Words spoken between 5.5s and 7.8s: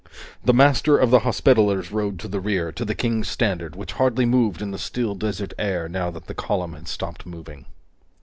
air, now that the column had stopped moving.